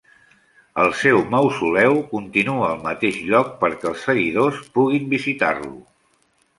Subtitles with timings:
[0.83, 5.75] El seu mausoleu continua al mateix lloc perquè els seguidors puguin visitar-lo.